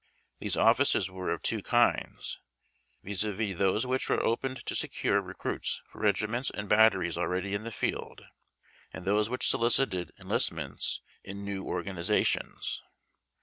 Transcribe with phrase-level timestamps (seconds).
[0.39, 2.39] These offices were of two kinds,
[3.03, 7.71] viz.: those which were opened to secure I'ccruits for regiments and batteries already in the
[7.71, 8.23] field,
[8.91, 12.81] and those which solicited enlistments in new organizations.